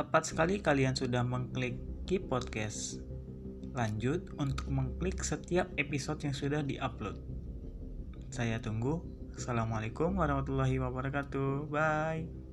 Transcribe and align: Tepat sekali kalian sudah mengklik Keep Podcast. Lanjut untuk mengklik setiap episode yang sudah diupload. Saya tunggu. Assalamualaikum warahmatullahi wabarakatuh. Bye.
Tepat 0.00 0.32
sekali 0.32 0.64
kalian 0.64 0.96
sudah 0.96 1.20
mengklik 1.20 1.76
Keep 2.08 2.32
Podcast. 2.32 3.04
Lanjut 3.76 4.32
untuk 4.40 4.72
mengklik 4.72 5.20
setiap 5.20 5.68
episode 5.76 6.24
yang 6.24 6.32
sudah 6.32 6.64
diupload. 6.64 7.20
Saya 8.32 8.56
tunggu. 8.64 9.04
Assalamualaikum 9.36 10.16
warahmatullahi 10.16 10.80
wabarakatuh. 10.80 11.68
Bye. 11.68 12.49